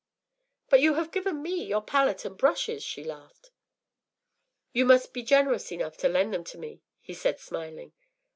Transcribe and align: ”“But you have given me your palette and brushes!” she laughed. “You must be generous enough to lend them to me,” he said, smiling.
”“But 0.71 0.79
you 0.81 0.95
have 0.95 1.11
given 1.11 1.43
me 1.43 1.63
your 1.63 1.83
palette 1.83 2.25
and 2.25 2.35
brushes!” 2.35 2.83
she 2.83 3.03
laughed. 3.03 3.51
“You 4.73 4.83
must 4.83 5.13
be 5.13 5.21
generous 5.21 5.71
enough 5.71 5.95
to 5.97 6.09
lend 6.09 6.33
them 6.33 6.43
to 6.45 6.57
me,” 6.57 6.81
he 7.01 7.13
said, 7.13 7.39
smiling. 7.39 7.93